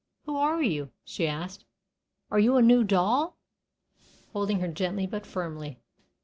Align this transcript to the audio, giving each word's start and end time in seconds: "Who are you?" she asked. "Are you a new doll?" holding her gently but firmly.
"Who 0.25 0.35
are 0.35 0.63
you?" 0.63 0.89
she 1.05 1.27
asked. 1.27 1.63
"Are 2.31 2.39
you 2.39 2.57
a 2.57 2.61
new 2.63 2.83
doll?" 2.83 3.37
holding 4.33 4.59
her 4.59 4.67
gently 4.67 5.05
but 5.05 5.27
firmly. 5.27 5.77